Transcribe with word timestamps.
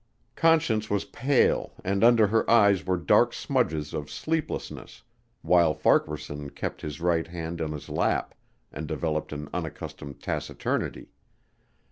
Conscience 0.35 0.89
was 0.89 1.05
pale 1.05 1.73
and 1.83 2.03
under 2.03 2.25
her 2.25 2.49
eyes 2.49 2.87
were 2.87 2.97
dark 2.97 3.33
smudges 3.35 3.93
of 3.93 4.09
sleeplessness 4.09 5.03
while 5.43 5.75
Farquaharson 5.75 6.49
kept 6.49 6.81
his 6.81 6.99
right 6.99 7.27
hand 7.27 7.61
in 7.61 7.71
his 7.71 7.87
lap 7.87 8.33
and 8.71 8.87
developed 8.87 9.31
an 9.31 9.47
unaccustomed 9.53 10.19
taciturnity. 10.19 11.09